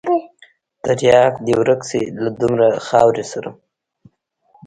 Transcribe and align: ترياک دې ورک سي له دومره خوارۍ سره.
ترياک 0.83 1.33
دې 1.45 1.53
ورک 1.59 1.81
سي 1.89 2.01
له 2.21 2.29
دومره 2.39 2.67
خوارۍ 2.85 3.25
سره. 3.33 3.49